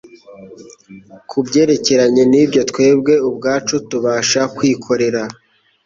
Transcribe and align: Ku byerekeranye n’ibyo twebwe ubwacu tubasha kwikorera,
Ku 1.29 1.37
byerekeranye 1.47 2.23
n’ibyo 2.31 2.61
twebwe 2.71 3.13
ubwacu 3.29 3.75
tubasha 3.89 4.41
kwikorera, 4.55 5.21